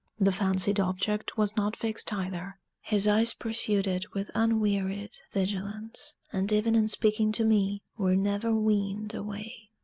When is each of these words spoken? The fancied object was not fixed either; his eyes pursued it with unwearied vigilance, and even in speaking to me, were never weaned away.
The 0.19 0.31
fancied 0.31 0.79
object 0.79 1.37
was 1.37 1.55
not 1.55 1.75
fixed 1.75 2.11
either; 2.11 2.57
his 2.81 3.07
eyes 3.07 3.35
pursued 3.35 3.85
it 3.85 4.15
with 4.15 4.31
unwearied 4.33 5.15
vigilance, 5.31 6.15
and 6.33 6.51
even 6.51 6.73
in 6.73 6.87
speaking 6.87 7.31
to 7.33 7.45
me, 7.45 7.83
were 7.99 8.15
never 8.15 8.51
weaned 8.51 9.13
away. 9.13 9.69